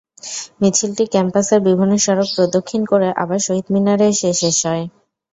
মিছিলটি 0.61 1.03
ক্যাম্পাসের 1.13 1.59
বিভিন্ন 1.67 1.93
সড়ক 2.05 2.27
প্রদক্ষিণ 2.35 2.81
করে 2.91 3.07
আবার 3.23 3.39
শহীদ 3.45 3.65
মিনারে 3.73 4.05
এসে 4.13 4.29
শেষ 4.41 4.57
হয়। 4.65 4.85